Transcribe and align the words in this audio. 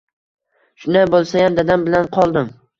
Shunday 0.85 1.07
boʻlsayam, 1.17 1.61
dadam 1.63 1.87
bilan 1.87 2.13
qoldim 2.19 2.55